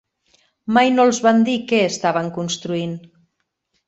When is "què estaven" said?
1.71-2.31